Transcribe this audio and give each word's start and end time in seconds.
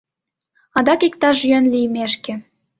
Адак 0.77 1.01
иктаж 1.07 1.37
йӧн 1.49 1.65
лиймешке 1.73 2.33